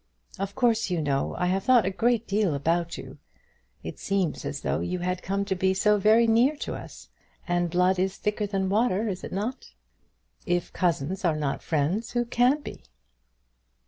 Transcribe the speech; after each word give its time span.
Of 0.39 0.55
course, 0.55 0.89
you 0.89 0.99
know, 0.99 1.35
I 1.37 1.45
have 1.45 1.63
thought 1.63 1.85
a 1.85 1.91
great 1.91 2.25
deal 2.25 2.55
about 2.55 2.97
you. 2.97 3.19
It 3.83 3.99
seems 3.99 4.45
as 4.45 4.61
though 4.61 4.79
you 4.79 4.97
had 4.97 5.21
come 5.21 5.45
to 5.45 5.53
be 5.53 5.75
so 5.75 5.99
very 5.99 6.25
near 6.25 6.55
to 6.55 6.73
us; 6.73 7.09
and 7.47 7.69
blood 7.69 7.99
is 7.99 8.17
thicker 8.17 8.47
than 8.47 8.67
water, 8.67 9.07
is 9.07 9.23
it 9.23 9.31
not? 9.31 9.67
If 10.43 10.73
cousins 10.73 11.23
are 11.23 11.35
not 11.37 11.61
friends, 11.61 12.13
who 12.13 12.25
can 12.25 12.61
be?" 12.61 12.81